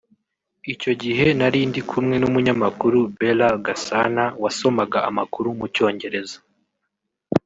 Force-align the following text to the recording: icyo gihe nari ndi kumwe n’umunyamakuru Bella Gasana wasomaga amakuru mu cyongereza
icyo 0.73 0.91
gihe 1.01 1.25
nari 1.39 1.59
ndi 1.69 1.81
kumwe 1.89 2.15
n’umunyamakuru 2.19 2.97
Bella 3.17 3.49
Gasana 3.65 4.23
wasomaga 4.43 4.99
amakuru 5.09 5.47
mu 5.59 5.65
cyongereza 5.75 6.37